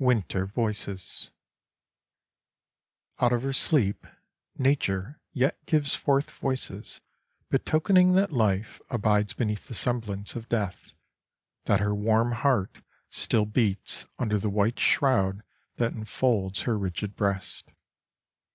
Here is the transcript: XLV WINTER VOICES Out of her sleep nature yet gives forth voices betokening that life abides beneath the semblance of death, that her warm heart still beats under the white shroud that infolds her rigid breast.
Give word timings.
XLV 0.00 0.04
WINTER 0.06 0.46
VOICES 0.46 1.30
Out 3.20 3.34
of 3.34 3.42
her 3.42 3.52
sleep 3.52 4.06
nature 4.56 5.20
yet 5.34 5.58
gives 5.66 5.94
forth 5.94 6.30
voices 6.30 7.02
betokening 7.50 8.14
that 8.14 8.32
life 8.32 8.80
abides 8.88 9.34
beneath 9.34 9.66
the 9.66 9.74
semblance 9.74 10.34
of 10.34 10.48
death, 10.48 10.94
that 11.66 11.80
her 11.80 11.94
warm 11.94 12.32
heart 12.32 12.80
still 13.10 13.44
beats 13.44 14.06
under 14.18 14.38
the 14.38 14.48
white 14.48 14.78
shroud 14.80 15.42
that 15.76 15.92
infolds 15.92 16.62
her 16.62 16.78
rigid 16.78 17.14
breast. 17.14 17.68